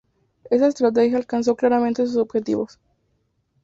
[0.49, 2.79] Esa estrategia alcanzó claramente sus objetivos.